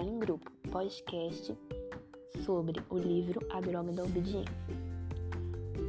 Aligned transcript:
Trabalho 0.00 0.16
em 0.16 0.18
Grupo, 0.18 0.50
podcast 0.72 1.58
sobre 2.42 2.82
o 2.88 2.96
livro 2.96 3.46
A 3.52 3.60
Droga 3.60 3.92
da 3.92 4.02
Obediência. 4.02 4.54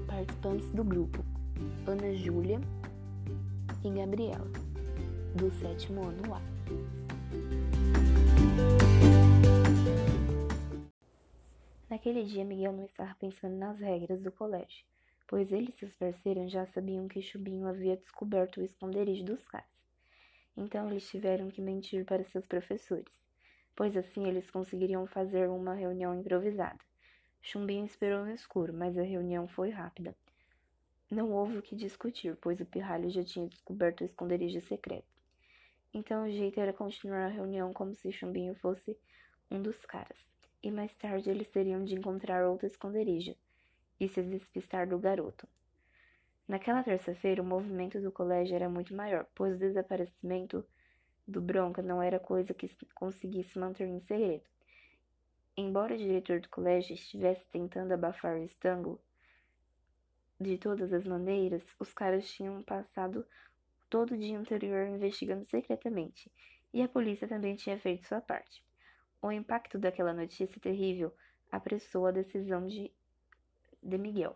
Participantes 0.05 0.69
do 0.71 0.83
grupo: 0.83 1.23
Ana 1.87 2.13
Júlia 2.13 2.59
e 3.85 3.89
Gabriela, 3.89 4.51
do 5.37 5.49
sétimo 5.61 6.01
ano 6.03 6.35
A. 6.35 6.41
Naquele 11.89 12.25
dia, 12.25 12.43
Miguel 12.43 12.73
não 12.73 12.83
estava 12.83 13.15
pensando 13.15 13.55
nas 13.55 13.79
regras 13.79 14.21
do 14.21 14.31
colégio, 14.31 14.83
pois 15.25 15.53
ele 15.53 15.69
e 15.69 15.71
seus 15.73 15.95
parceiros 15.95 16.51
já 16.51 16.65
sabiam 16.65 17.07
que 17.07 17.21
Chubinho 17.21 17.65
havia 17.65 17.95
descoberto 17.95 18.59
o 18.59 18.63
esconderijo 18.63 19.23
dos 19.23 19.47
caras. 19.47 19.69
Então 20.57 20.91
eles 20.91 21.09
tiveram 21.09 21.49
que 21.49 21.61
mentir 21.61 22.03
para 22.03 22.25
seus 22.25 22.45
professores, 22.45 23.30
pois 23.75 23.95
assim 23.97 24.27
eles 24.27 24.49
conseguiriam 24.49 25.05
fazer 25.07 25.49
uma 25.49 25.73
reunião 25.73 26.13
improvisada. 26.13 26.79
Chumbinho 27.41 27.85
esperou 27.85 28.25
no 28.25 28.31
escuro, 28.31 28.73
mas 28.73 28.97
a 28.97 29.03
reunião 29.03 29.47
foi 29.47 29.69
rápida. 29.69 30.15
Não 31.09 31.31
houve 31.31 31.57
o 31.57 31.61
que 31.61 31.75
discutir, 31.75 32.37
pois 32.37 32.61
o 32.61 32.65
pirralho 32.65 33.09
já 33.09 33.23
tinha 33.23 33.47
descoberto 33.47 34.01
o 34.01 34.05
esconderijo 34.05 34.61
secreto. 34.61 35.07
Então 35.93 36.25
o 36.25 36.31
jeito 36.31 36.59
era 36.59 36.71
continuar 36.71 37.25
a 37.25 37.29
reunião 37.29 37.73
como 37.73 37.93
se 37.93 38.11
Chumbinho 38.11 38.55
fosse 38.55 38.97
um 39.49 39.61
dos 39.61 39.77
caras. 39.85 40.17
E 40.63 40.71
mais 40.71 40.95
tarde 40.95 41.29
eles 41.29 41.49
teriam 41.49 41.83
de 41.83 41.95
encontrar 41.95 42.47
outro 42.47 42.67
esconderijo 42.67 43.35
e 43.99 44.07
se 44.07 44.21
despistar 44.21 44.87
do 44.87 44.97
garoto. 44.97 45.47
Naquela 46.47 46.83
terça-feira, 46.83 47.41
o 47.41 47.45
movimento 47.45 47.99
do 47.99 48.11
colégio 48.11 48.55
era 48.55 48.69
muito 48.69 48.95
maior, 48.95 49.25
pois 49.35 49.55
o 49.55 49.59
desaparecimento 49.59 50.65
do 51.31 51.41
Bronca 51.41 51.81
não 51.81 52.01
era 52.01 52.19
coisa 52.19 52.53
que 52.53 52.69
conseguisse 52.93 53.57
manter 53.57 53.87
em 53.87 53.99
segredo. 54.01 54.43
Embora 55.55 55.95
o 55.95 55.97
diretor 55.97 56.39
do 56.39 56.49
colégio 56.49 56.93
estivesse 56.93 57.45
tentando 57.47 57.93
abafar 57.93 58.37
o 58.37 58.43
estango, 58.43 59.01
de 60.39 60.57
todas 60.57 60.91
as 60.91 61.05
maneiras, 61.05 61.63
os 61.79 61.93
caras 61.93 62.27
tinham 62.29 62.63
passado 62.63 63.25
todo 63.89 64.13
o 64.13 64.17
dia 64.17 64.39
anterior 64.39 64.87
investigando 64.87 65.45
secretamente, 65.45 66.31
e 66.73 66.81
a 66.81 66.87
polícia 66.87 67.27
também 67.27 67.55
tinha 67.55 67.77
feito 67.79 68.07
sua 68.07 68.21
parte. 68.21 68.65
O 69.21 69.31
impacto 69.31 69.77
daquela 69.77 70.13
notícia 70.13 70.59
terrível 70.59 71.13
apressou 71.51 72.07
a 72.07 72.11
decisão 72.11 72.65
de, 72.65 72.91
de 73.83 73.97
Miguel. 73.97 74.35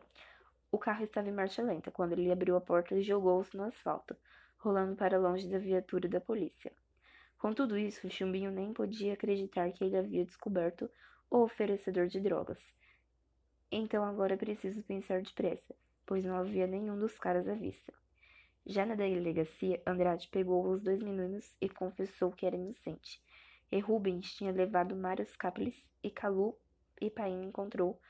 O 0.72 0.77
carro 0.77 1.05
estava 1.05 1.30
em 1.30 1.31
marcha 1.31 1.64
lenta 1.64 1.89
quando 1.89 2.11
ele 2.11 2.31
abriu 2.31 2.55
a 2.55 2.61
porta 2.61 2.94
e 2.94 3.02
jogou-se 3.02 3.55
no 3.58 3.64
asfalto, 3.64 4.16
rolando 4.58 4.95
para 4.95 5.17
longe 5.17 5.48
da 5.48 5.58
viatura 5.58 6.08
da 6.08 6.20
polícia. 6.20 6.72
Com 7.46 7.54
tudo 7.54 7.78
isso, 7.78 8.08
o 8.08 8.10
Chumbinho 8.10 8.50
nem 8.50 8.74
podia 8.74 9.14
acreditar 9.14 9.72
que 9.72 9.84
ele 9.84 9.96
havia 9.96 10.26
descoberto 10.26 10.90
o 11.30 11.44
oferecedor 11.44 12.08
de 12.08 12.20
drogas. 12.20 12.60
Então 13.72 14.04
agora 14.04 14.36
preciso 14.36 14.82
pensar 14.82 15.22
depressa, 15.22 15.76
pois 16.08 16.26
não 16.26 16.38
havia 16.38 16.66
nenhum 16.66 16.98
dos 16.98 17.20
caras 17.20 17.48
à 17.48 17.54
vista. 17.54 17.94
Já 18.66 18.84
na 18.84 18.96
delegacia, 18.96 19.80
Andrade 19.86 20.28
pegou 20.30 20.68
os 20.72 20.82
dois 20.82 21.04
meninos 21.04 21.56
e 21.62 21.70
confessou 21.70 22.32
que 22.32 22.48
era 22.48 22.56
inocente. 22.56 23.22
E 23.72 23.80
Rubens 23.80 24.34
tinha 24.34 24.52
levado 24.52 24.96
Mário 24.96 25.28
Caplis 25.38 25.88
e 26.02 26.10
Calu 26.10 26.58
e 27.00 27.12
Paim 27.12 27.44
encontrou 27.44 28.02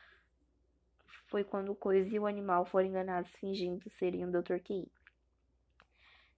foi 1.28 1.44
quando 1.44 1.74
o 1.74 1.76
coisa 1.76 2.08
e 2.08 2.18
o 2.18 2.26
animal 2.26 2.66
foram 2.66 2.88
enganados 2.88 3.32
fingindo 3.32 3.90
serem 3.90 4.24
o 4.24 4.32
Dr. 4.32 4.60
QI. 4.64 4.90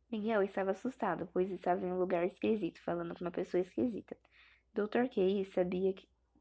Miguel 0.09 0.41
estava 0.41 0.71
assustado, 0.71 1.27
pois 1.33 1.51
estava 1.51 1.85
em 1.85 1.91
um 1.91 1.99
lugar 1.99 2.25
esquisito, 2.25 2.81
falando 2.81 3.13
com 3.13 3.25
uma 3.25 3.31
pessoa 3.31 3.59
esquisita. 3.59 4.15
Dr. 4.73 5.09
QI 5.09 5.43
sabia 5.45 5.93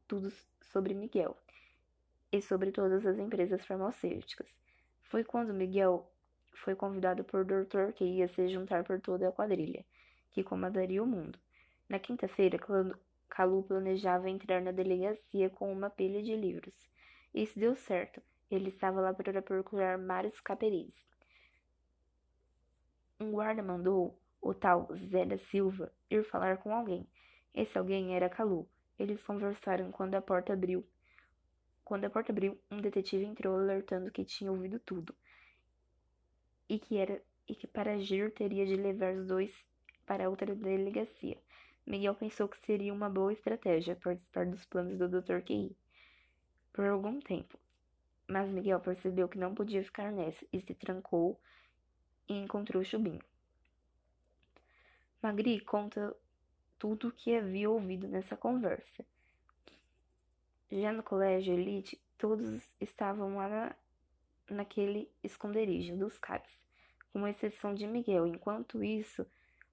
tudo 0.07 0.31
sobre 0.61 0.93
Miguel 0.93 1.35
e 2.31 2.41
sobre 2.41 2.71
todas 2.71 3.05
as 3.05 3.19
empresas 3.19 3.65
farmacêuticas. 3.65 4.47
Foi 5.03 5.23
quando 5.23 5.53
Miguel 5.53 6.09
foi 6.53 6.75
convidado 6.75 7.25
por 7.25 7.43
Dr. 7.43 7.91
QI 7.93 8.23
a 8.23 8.27
se 8.29 8.47
juntar 8.47 8.85
por 8.85 9.01
toda 9.01 9.27
a 9.27 9.31
quadrilha, 9.31 9.83
que 10.31 10.43
comandaria 10.43 11.03
o 11.03 11.07
mundo. 11.07 11.37
Na 11.89 11.99
quinta-feira, 11.99 12.57
Calu 13.29 13.63
planejava 13.63 14.29
entrar 14.29 14.61
na 14.61 14.71
delegacia 14.71 15.49
com 15.49 15.71
uma 15.71 15.89
pilha 15.89 16.23
de 16.23 16.35
livros. 16.35 16.73
Isso 17.33 17.59
deu 17.59 17.75
certo. 17.75 18.21
Ele 18.49 18.69
estava 18.69 19.01
lá 19.01 19.13
para 19.13 19.41
procurar 19.41 19.97
Marius 19.97 20.39
Caperiz. 20.39 20.93
Um 23.19 23.31
guarda 23.31 23.63
mandou 23.63 24.19
o 24.39 24.53
tal 24.53 24.87
Zé 24.95 25.25
da 25.25 25.39
Silva 25.39 25.91
ir 26.09 26.23
falar 26.23 26.57
com 26.57 26.71
alguém. 26.71 27.07
Esse 27.53 27.75
alguém 27.77 28.15
era 28.15 28.29
Calu. 28.29 28.69
Eles 28.99 29.23
conversaram 29.23 29.91
quando 29.91 30.13
a 30.13 30.21
porta 30.21 30.53
abriu. 30.53 30.87
Quando 31.83 32.05
a 32.05 32.09
porta 32.09 32.31
abriu, 32.31 32.59
um 32.69 32.79
detetive 32.79 33.25
entrou 33.25 33.55
alertando 33.55 34.11
que 34.11 34.23
tinha 34.23 34.51
ouvido 34.51 34.79
tudo 34.79 35.15
e 36.69 36.77
que 36.77 36.97
era 36.97 37.21
e 37.47 37.55
que 37.55 37.65
para 37.65 37.93
agir 37.93 38.31
teria 38.33 38.65
de 38.65 38.75
levar 38.75 39.15
os 39.15 39.25
dois 39.25 39.65
para 40.05 40.29
outra 40.29 40.53
delegacia. 40.53 41.37
Miguel 41.85 42.13
pensou 42.13 42.47
que 42.47 42.57
seria 42.65 42.93
uma 42.93 43.09
boa 43.09 43.31
estratégia 43.31 43.95
participar 43.95 44.45
dos 44.45 44.65
planos 44.65 44.97
do 44.97 45.07
Dr. 45.07 45.41
QI 45.41 45.75
por 46.73 46.85
algum 46.85 47.19
tempo. 47.19 47.57
Mas 48.27 48.49
Miguel 48.49 48.81
percebeu 48.81 49.29
que 49.29 49.39
não 49.39 49.55
podia 49.55 49.83
ficar 49.83 50.11
nessa 50.11 50.45
e 50.51 50.59
se 50.59 50.75
trancou 50.75 51.39
e 52.27 52.33
encontrou 52.33 52.83
Chubinho. 52.83 53.21
Magri 55.21 55.59
conta 55.59 56.15
tudo 56.77 57.07
o 57.07 57.11
que 57.11 57.35
havia 57.35 57.69
ouvido 57.69 58.07
nessa 58.07 58.37
conversa. 58.37 59.05
Já 60.71 60.91
no 60.91 61.01
colégio 61.01 61.53
Elite, 61.53 61.99
todos 62.17 62.61
estavam 62.79 63.37
lá 63.37 63.47
na, 63.47 63.75
naquele 64.49 65.09
esconderijo 65.23 65.95
dos 65.95 66.19
caras, 66.19 66.51
com 67.11 67.27
exceção 67.27 67.73
de 67.73 67.87
Miguel. 67.87 68.27
Enquanto 68.27 68.83
isso, 68.83 69.25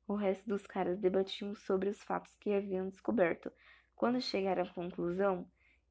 o 0.06 0.14
resto 0.14 0.48
dos 0.48 0.66
caras 0.66 0.98
debatiam 0.98 1.54
sobre 1.54 1.88
os 1.88 2.02
fatos 2.02 2.34
que 2.36 2.52
haviam 2.52 2.88
descoberto. 2.88 3.52
Quando 3.96 4.20
chegaram 4.20 4.62
à 4.62 4.68
conclusão 4.68 5.46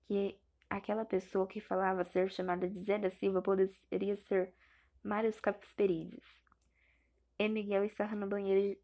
que 0.08 0.38
aquela 0.70 1.06
pessoa 1.06 1.48
que 1.48 1.60
falava 1.60 2.04
ser 2.06 2.32
chamada 2.32 2.68
de 2.68 2.80
Zé 2.80 2.98
da 2.98 3.12
Silva 3.12 3.42
poderia 3.42 4.16
ser 4.16 4.54
Mário 5.04 5.34
Capesperizes. 5.42 6.43
E 7.40 7.48
Miguel 7.48 7.84
estava 7.84 8.16
no 8.16 8.28
banheiro 8.28 8.80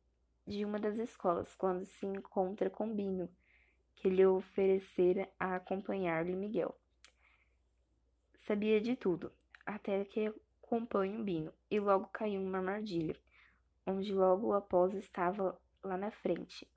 de 0.46 0.66
uma 0.66 0.80
das 0.80 0.98
escolas 0.98 1.54
quando 1.56 1.86
se 1.86 2.06
encontra 2.06 2.70
com 2.70 2.94
Bino, 2.94 3.30
que 3.96 4.10
lhe 4.10 4.26
oferecera 4.26 5.30
a 5.40 5.56
acompanhar-lhe 5.56 6.36
Miguel. 6.36 6.76
Sabia 8.40 8.82
de 8.82 8.96
tudo, 8.96 9.32
até 9.66 10.04
que 10.06 10.34
acompanha 10.64 11.20
o 11.20 11.24
Bino, 11.24 11.54
e 11.70 11.80
logo 11.80 12.08
caiu 12.08 12.42
uma 12.42 12.58
armadilha, 12.58 13.16
onde 13.86 14.14
logo 14.14 14.54
após 14.54 14.94
estava 14.94 15.60
lá 15.84 15.98
na 15.98 16.12
frente 16.12 16.68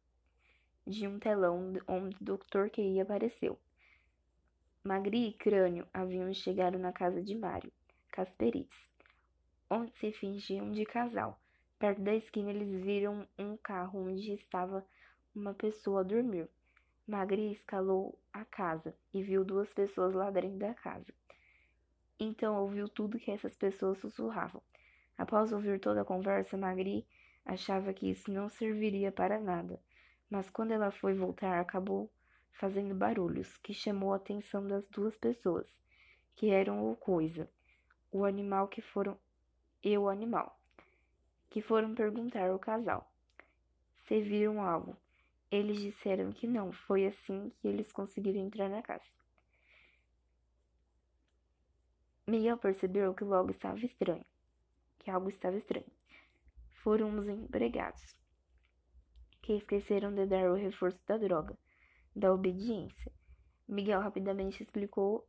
de 0.86 1.06
um 1.06 1.18
telão 1.18 1.72
onde 1.86 2.16
o 2.16 2.36
Dr. 2.36 2.68
Key 2.70 3.00
apareceu. 3.00 3.58
Magri 4.84 5.28
e 5.28 5.32
Crânio 5.32 5.86
haviam 5.94 6.32
chegado 6.34 6.78
na 6.78 6.92
casa 6.92 7.22
de 7.22 7.36
Mário, 7.36 7.72
Casperiz, 8.10 8.68
onde 9.70 9.92
se 9.96 10.12
fingiam 10.12 10.72
de 10.72 10.84
casal. 10.84 11.41
Perto 11.82 12.00
da 12.00 12.14
esquina 12.14 12.50
eles 12.50 12.70
viram 12.70 13.26
um 13.36 13.56
carro 13.56 14.06
onde 14.06 14.32
estava 14.32 14.86
uma 15.34 15.52
pessoa 15.52 15.98
a 15.98 16.04
dormir. 16.04 16.48
Magri 17.04 17.50
escalou 17.50 18.16
a 18.32 18.44
casa 18.44 18.94
e 19.12 19.20
viu 19.20 19.44
duas 19.44 19.74
pessoas 19.74 20.14
lá 20.14 20.30
dentro 20.30 20.60
da 20.60 20.72
casa. 20.74 21.12
Então 22.20 22.54
ouviu 22.54 22.88
tudo 22.88 23.18
que 23.18 23.32
essas 23.32 23.56
pessoas 23.56 23.98
sussurravam. 23.98 24.62
Após 25.18 25.52
ouvir 25.52 25.80
toda 25.80 26.02
a 26.02 26.04
conversa, 26.04 26.56
Magri 26.56 27.04
achava 27.44 27.92
que 27.92 28.08
isso 28.08 28.30
não 28.30 28.48
serviria 28.48 29.10
para 29.10 29.40
nada, 29.40 29.82
mas 30.30 30.48
quando 30.48 30.70
ela 30.70 30.92
foi 30.92 31.14
voltar, 31.14 31.58
acabou 31.58 32.08
fazendo 32.52 32.94
barulhos, 32.94 33.56
que 33.56 33.74
chamou 33.74 34.12
a 34.12 34.18
atenção 34.18 34.64
das 34.64 34.86
duas 34.86 35.16
pessoas, 35.16 35.66
que 36.36 36.48
eram 36.48 36.92
o 36.92 36.94
coisa, 36.94 37.50
o 38.12 38.24
animal 38.24 38.68
que 38.68 38.80
foram 38.80 39.18
e 39.82 39.98
o 39.98 40.08
animal, 40.08 40.61
que 41.52 41.60
foram 41.60 41.94
perguntar 41.94 42.48
ao 42.48 42.58
casal 42.58 43.12
se 44.08 44.22
viram 44.22 44.62
algo. 44.62 44.96
Eles 45.50 45.78
disseram 45.82 46.32
que 46.32 46.46
não, 46.46 46.72
foi 46.72 47.06
assim 47.06 47.52
que 47.58 47.68
eles 47.68 47.92
conseguiram 47.92 48.40
entrar 48.40 48.70
na 48.70 48.80
casa. 48.80 49.04
Miguel 52.26 52.56
percebeu 52.56 53.12
que 53.12 53.22
logo 53.22 53.50
estava 53.50 53.78
estranho, 53.84 54.24
que 54.98 55.10
algo 55.10 55.28
estava 55.28 55.54
estranho. 55.58 55.92
Foram 56.82 57.18
os 57.18 57.28
empregados, 57.28 58.16
que 59.42 59.52
esqueceram 59.52 60.14
de 60.14 60.24
dar 60.24 60.50
o 60.50 60.54
reforço 60.54 60.98
da 61.06 61.18
droga 61.18 61.54
da 62.16 62.32
obediência. 62.32 63.12
Miguel 63.68 64.00
rapidamente 64.00 64.62
explicou 64.62 65.28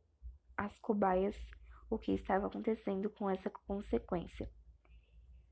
às 0.56 0.78
cobaias 0.78 1.36
o 1.90 1.98
que 1.98 2.12
estava 2.12 2.46
acontecendo 2.46 3.10
com 3.10 3.28
essa 3.28 3.50
consequência. 3.50 4.48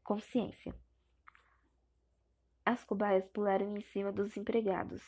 Consciência. 0.04 0.74
As 2.66 2.82
cobaias 2.82 3.24
pularam 3.28 3.76
em 3.76 3.80
cima 3.80 4.10
dos 4.10 4.36
empregados. 4.36 5.00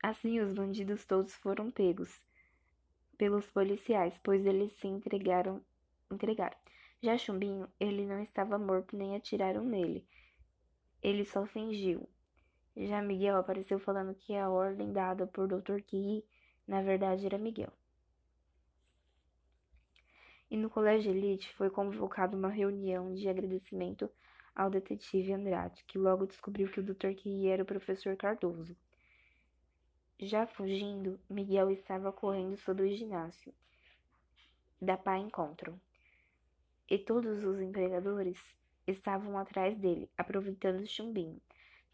Assim, 0.00 0.38
os 0.40 0.52
bandidos 0.52 1.04
todos 1.04 1.34
foram 1.34 1.68
pegos 1.68 2.22
pelos 3.18 3.46
policiais, 3.46 4.18
pois 4.22 4.46
eles 4.46 4.72
se 4.74 4.86
entregaram. 4.86 5.60
entregaram. 6.08 6.56
Já 7.02 7.18
Chumbinho, 7.18 7.68
ele 7.80 8.06
não 8.06 8.22
estava 8.22 8.58
morto 8.58 8.96
nem 8.96 9.16
atiraram 9.16 9.64
nele. 9.64 10.06
Ele 11.02 11.24
só 11.24 11.44
fingiu. 11.44 12.08
Já 12.76 13.02
Miguel 13.02 13.36
apareceu 13.36 13.80
falando 13.80 14.14
que 14.14 14.36
a 14.36 14.48
ordem 14.48 14.92
dada 14.92 15.26
por 15.26 15.48
Dr. 15.48 15.80
Ki, 15.82 16.24
na 16.64 16.80
verdade, 16.80 17.26
era 17.26 17.36
Miguel. 17.36 17.72
E 20.50 20.56
no 20.56 20.70
colégio 20.70 21.12
Elite 21.12 21.52
foi 21.54 21.70
convocada 21.70 22.36
uma 22.36 22.48
reunião 22.48 23.14
de 23.14 23.28
agradecimento 23.28 24.10
ao 24.54 24.70
detetive 24.70 25.32
Andrade, 25.32 25.84
que 25.86 25.98
logo 25.98 26.26
descobriu 26.26 26.70
que 26.70 26.80
o 26.80 26.82
Dr. 26.82 27.14
Ki 27.14 27.48
era 27.48 27.62
o 27.62 27.66
professor 27.66 28.16
Cardoso. 28.16 28.76
Já 30.18 30.46
fugindo, 30.46 31.20
Miguel 31.30 31.70
estava 31.70 32.12
correndo 32.12 32.56
sobre 32.56 32.86
o 32.86 32.96
ginásio 32.96 33.54
da 34.80 34.96
Pá 34.96 35.16
Encontro 35.18 35.80
e 36.90 36.98
todos 36.98 37.44
os 37.44 37.60
empregadores 37.60 38.38
estavam 38.86 39.38
atrás 39.38 39.76
dele, 39.76 40.10
aproveitando 40.16 40.80
o 40.80 40.86
chumbinho. 40.86 41.40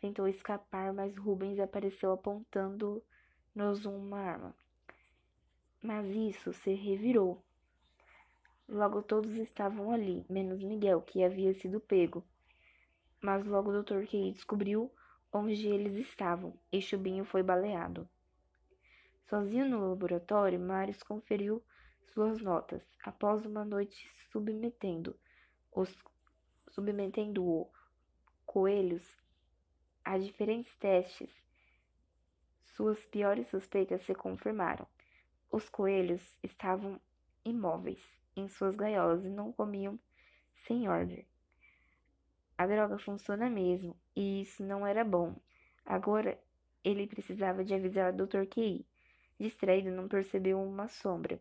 Tentou 0.01 0.29
escapar, 0.29 0.93
mas 0.93 1.17
Rubens 1.17 1.59
apareceu 1.59 2.13
apontando-nos 2.13 3.85
uma 3.85 4.21
arma. 4.21 4.55
Mas 5.83 6.07
isso 6.07 6.53
se 6.53 6.73
revirou. 6.73 7.43
Logo 8.69 9.03
todos 9.03 9.37
estavam 9.37 9.91
ali, 9.91 10.25
menos 10.29 10.63
Miguel, 10.63 11.03
que 11.03 11.23
havia 11.23 11.53
sido 11.53 11.81
pego. 11.81 12.25
Mas 13.21 13.45
logo 13.45 13.71
o 13.71 13.83
Dr. 13.83 14.07
Key 14.07 14.33
descobriu 14.33 14.91
onde 15.31 15.69
eles 15.69 15.95
estavam 15.97 16.59
e 16.73 16.81
Chubinho 16.81 17.27
foi 17.27 17.43
baleado. 17.43 18.09
Sozinho 19.27 19.69
no 19.69 19.91
laboratório, 19.91 20.59
Marius 20.59 21.03
conferiu 21.03 21.63
suas 22.15 22.41
notas. 22.41 22.83
Após 23.05 23.45
uma 23.45 23.65
noite 23.65 24.11
submetendo 24.31 25.15
os 25.71 25.95
submetendo 26.71 27.69
coelhos 28.47 29.05
a 30.05 30.17
diferentes 30.17 30.75
testes, 30.77 31.31
suas 32.65 33.05
piores 33.07 33.47
suspeitas 33.49 34.03
se 34.03 34.15
confirmaram. 34.15 34.87
Os 35.51 35.69
coelhos 35.69 36.39
estavam 36.43 37.01
imóveis 37.45 38.24
em 38.37 38.49
suas 38.49 38.77
gaiolas 38.77 39.25
e 39.25 39.29
não 39.29 39.53
comiam 39.53 39.99
sem 40.67 40.89
ordem. 40.89 41.27
A 42.57 42.67
droga 42.67 42.99
funciona 42.99 43.51
mesmo, 43.51 43.97
e 44.15 44.43
isso 44.43 44.63
não 44.63 44.87
era 44.87 45.05
bom. 45.05 45.35
Agora 45.85 46.39
ele 46.85 47.07
precisava 47.07 47.65
de 47.65 47.75
avisar 47.75 48.13
o 48.13 48.27
Dr. 48.27 48.47
Key. 48.47 48.87
Distraído, 49.39 49.91
não 49.91 50.07
percebeu 50.07 50.63
uma 50.63 50.87
sombra 50.87 51.41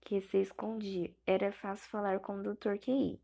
que 0.00 0.20
se 0.20 0.38
escondia. 0.38 1.10
Era 1.26 1.52
fácil 1.52 1.90
falar 1.90 2.20
com 2.20 2.36
o 2.36 2.42
Dr. 2.42 2.78
QI. 2.78 3.20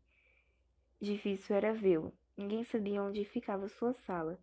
Difícil 1.01 1.55
era 1.55 1.73
vê-lo. 1.73 2.13
Ninguém 2.37 2.63
sabia 2.63 3.01
onde 3.01 3.23
ficava 3.23 3.67
sua 3.67 3.93
sala. 3.93 4.37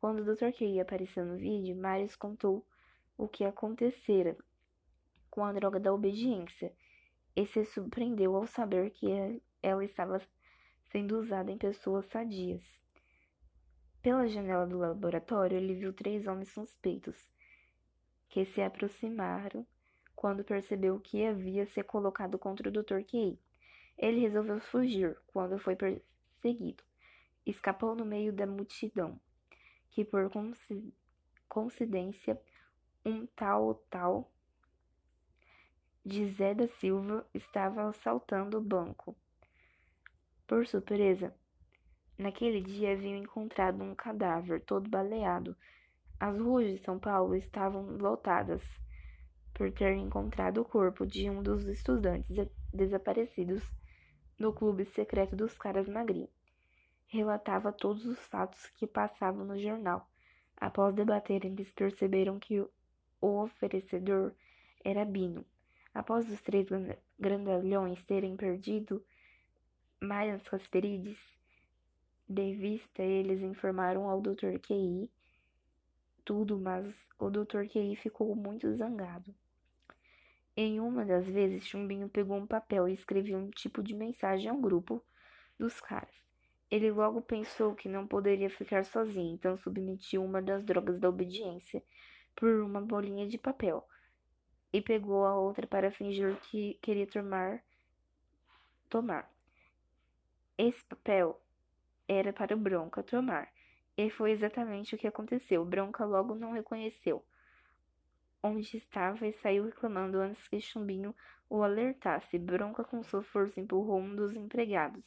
Quando 0.00 0.20
o 0.20 0.34
Dr. 0.34 0.50
QI 0.52 0.80
apareceu 0.80 1.24
no 1.24 1.36
vídeo, 1.36 1.76
Marius 1.76 2.16
contou 2.16 2.66
o 3.16 3.28
que 3.28 3.44
acontecera 3.44 4.36
com 5.30 5.44
a 5.44 5.52
droga 5.52 5.78
da 5.78 5.92
obediência 5.92 6.72
e 7.36 7.46
se 7.46 7.64
surpreendeu 7.64 8.36
ao 8.36 8.46
saber 8.46 8.90
que 8.90 9.06
ela 9.62 9.84
estava 9.84 10.20
sendo 10.90 11.18
usada 11.18 11.50
em 11.50 11.58
pessoas 11.58 12.06
sadias. 12.06 12.62
Pela 14.00 14.28
janela 14.28 14.66
do 14.66 14.78
laboratório, 14.78 15.56
ele 15.56 15.74
viu 15.74 15.92
três 15.92 16.26
homens 16.26 16.50
suspeitos 16.50 17.16
que 18.28 18.44
se 18.44 18.60
aproximaram 18.60 19.66
quando 20.14 20.44
percebeu 20.44 21.00
que 21.00 21.24
havia 21.24 21.66
se 21.66 21.82
colocado 21.82 22.38
contra 22.38 22.68
o 22.68 22.72
Dr. 22.72 23.02
Key. 23.06 23.38
Ele 23.96 24.20
resolveu 24.20 24.60
fugir 24.60 25.16
quando 25.26 25.58
foi 25.58 25.76
perseguido. 25.76 26.82
Escapou 27.46 27.94
no 27.94 28.04
meio 28.04 28.32
da 28.32 28.46
multidão, 28.46 29.18
que 29.90 30.04
por 30.04 30.30
coincidência, 31.48 32.40
um 33.04 33.26
tal 33.26 33.74
tal 33.90 34.30
Zé 36.06 36.52
da 36.52 36.68
Silva 36.68 37.26
estava 37.32 37.88
assaltando 37.88 38.58
o 38.58 38.60
banco. 38.60 39.16
Por 40.46 40.66
surpresa, 40.66 41.34
naquele 42.18 42.60
dia 42.60 42.92
haviam 42.92 43.16
encontrado 43.16 43.82
um 43.82 43.94
cadáver 43.94 44.60
todo 44.60 44.90
baleado. 44.90 45.56
As 46.20 46.38
ruas 46.38 46.66
de 46.66 46.76
São 46.84 46.98
Paulo 46.98 47.34
estavam 47.34 47.96
lotadas 47.96 48.62
por 49.54 49.72
ter 49.72 49.94
encontrado 49.94 50.60
o 50.60 50.64
corpo 50.66 51.06
de 51.06 51.30
um 51.30 51.42
dos 51.42 51.64
estudantes 51.64 52.36
desaparecidos 52.70 53.62
no 54.38 54.52
clube 54.52 54.84
secreto 54.84 55.34
dos 55.34 55.56
caras 55.56 55.88
magrinhos. 55.88 56.28
Relatava 57.06 57.72
todos 57.72 58.04
os 58.04 58.18
fatos 58.26 58.66
que 58.76 58.86
passavam 58.86 59.46
no 59.46 59.58
jornal. 59.58 60.06
Após 60.54 60.94
debaterem, 60.94 61.52
eles 61.52 61.72
perceberam 61.72 62.38
que 62.38 62.60
o 62.60 62.68
oferecedor 63.22 64.34
era 64.84 65.02
Bino. 65.06 65.46
Após 65.94 66.28
os 66.28 66.42
três 66.42 66.66
grandalhões 67.16 68.04
terem 68.04 68.36
perdido 68.36 69.00
mais 70.00 70.42
Casperides 70.48 71.18
de 72.28 72.52
vista, 72.54 73.00
eles 73.00 73.42
informaram 73.42 74.10
ao 74.10 74.20
Dr. 74.20 74.58
QI 74.60 75.08
tudo, 76.24 76.58
mas 76.58 76.92
o 77.18 77.30
Dr. 77.30 77.66
QI 77.68 77.94
ficou 77.94 78.34
muito 78.34 78.74
zangado. 78.74 79.32
Em 80.56 80.80
uma 80.80 81.04
das 81.04 81.26
vezes, 81.26 81.66
Chumbinho 81.66 82.08
pegou 82.08 82.36
um 82.36 82.46
papel 82.46 82.88
e 82.88 82.94
escreveu 82.94 83.38
um 83.38 83.50
tipo 83.50 83.82
de 83.82 83.94
mensagem 83.94 84.48
ao 84.48 84.56
grupo 84.56 85.02
dos 85.58 85.80
caras. 85.80 86.28
Ele 86.70 86.90
logo 86.90 87.20
pensou 87.20 87.74
que 87.74 87.88
não 87.88 88.06
poderia 88.06 88.50
ficar 88.50 88.84
sozinho, 88.84 89.34
então 89.34 89.56
submetiu 89.58 90.24
uma 90.24 90.40
das 90.40 90.64
drogas 90.64 90.98
da 90.98 91.08
obediência 91.08 91.82
por 92.34 92.48
uma 92.62 92.80
bolinha 92.80 93.28
de 93.28 93.38
papel 93.38 93.86
e 94.74 94.82
pegou 94.82 95.24
a 95.24 95.36
outra 95.36 95.68
para 95.68 95.92
fingir 95.92 96.36
que 96.50 96.74
queria 96.82 97.06
tomar. 97.06 97.62
tomar. 98.90 99.30
Esse 100.58 100.84
papel 100.84 101.40
era 102.08 102.32
para 102.32 102.56
o 102.56 102.58
Bronca 102.58 103.00
tomar, 103.00 103.48
e 103.96 104.10
foi 104.10 104.32
exatamente 104.32 104.96
o 104.96 104.98
que 104.98 105.06
aconteceu. 105.06 105.64
Bronca 105.64 106.04
logo 106.04 106.34
não 106.34 106.50
reconheceu 106.50 107.24
onde 108.42 108.76
estava 108.76 109.26
e 109.28 109.32
saiu 109.32 109.66
reclamando 109.66 110.18
antes 110.18 110.48
que 110.48 110.60
Chumbinho 110.60 111.14
o 111.48 111.62
alertasse. 111.62 112.36
Bronca 112.36 112.82
com 112.82 113.00
sua 113.04 113.22
força 113.22 113.60
empurrou 113.60 114.00
um 114.00 114.16
dos 114.16 114.34
empregados, 114.34 115.04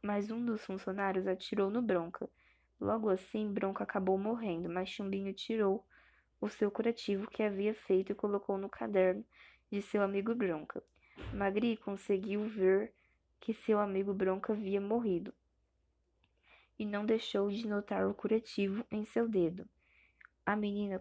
mas 0.00 0.30
um 0.30 0.42
dos 0.42 0.64
funcionários 0.64 1.26
atirou 1.26 1.68
no 1.68 1.82
Bronca. 1.82 2.30
Logo 2.80 3.10
assim, 3.10 3.52
Bronca 3.52 3.82
acabou 3.82 4.16
morrendo, 4.16 4.68
mas 4.70 4.88
Chumbinho 4.88 5.34
tirou 5.34 5.84
o 6.40 6.48
seu 6.48 6.70
curativo 6.70 7.28
que 7.28 7.42
havia 7.42 7.74
feito 7.74 8.12
e 8.12 8.14
colocou 8.14 8.58
no 8.58 8.68
caderno 8.68 9.24
de 9.70 9.82
seu 9.82 10.02
amigo 10.02 10.34
Bronca. 10.34 10.82
Magri 11.32 11.76
conseguiu 11.76 12.48
ver 12.48 12.92
que 13.40 13.54
seu 13.54 13.78
amigo 13.78 14.12
Bronca 14.12 14.52
havia 14.52 14.80
morrido 14.80 15.32
e 16.78 16.84
não 16.84 17.06
deixou 17.06 17.50
de 17.50 17.66
notar 17.66 18.06
o 18.06 18.14
curativo 18.14 18.84
em 18.90 19.04
seu 19.04 19.28
dedo. 19.28 19.68
A 20.44 20.54
menina 20.54 21.00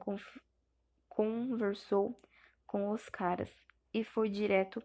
conversou 1.10 2.20
com 2.66 2.92
os 2.92 3.10
caras 3.10 3.52
e 3.94 4.04
foi 4.04 4.30
direto 4.30 4.82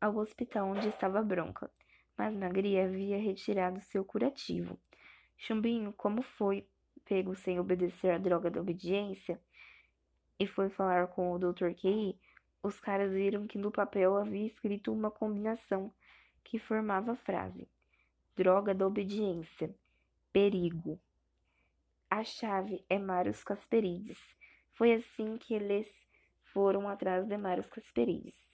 ao 0.00 0.16
hospital 0.16 0.68
onde 0.68 0.88
estava 0.88 1.22
Bronca, 1.22 1.70
mas 2.16 2.34
Magri 2.34 2.78
havia 2.78 3.18
retirado 3.18 3.80
seu 3.82 4.04
curativo. 4.04 4.78
Chumbinho, 5.36 5.92
como 5.92 6.22
foi 6.22 6.66
pego 7.06 7.34
sem 7.34 7.58
obedecer 7.58 8.10
à 8.10 8.18
droga 8.18 8.50
da 8.50 8.60
obediência 8.60 9.40
e 10.38 10.46
foi 10.46 10.68
falar 10.68 11.06
com 11.06 11.32
o 11.32 11.38
Dr. 11.38 11.72
Key, 11.74 12.18
os 12.62 12.78
caras 12.78 13.12
viram 13.12 13.46
que 13.46 13.56
no 13.56 13.70
papel 13.70 14.16
havia 14.16 14.46
escrito 14.46 14.92
uma 14.92 15.10
combinação 15.10 15.92
que 16.44 16.58
formava 16.58 17.12
a 17.12 17.16
frase: 17.16 17.66
droga 18.36 18.74
da 18.74 18.86
obediência, 18.86 19.74
perigo. 20.32 21.00
A 22.10 22.22
chave 22.22 22.84
é 22.88 22.98
Marius 22.98 23.42
Casperides. 23.42 24.18
Foi 24.74 24.92
assim 24.92 25.38
que 25.38 25.54
eles 25.54 25.88
foram 26.52 26.88
atrás 26.88 27.26
de 27.26 27.36
Mário 27.36 27.64
Casperides. 27.64 28.45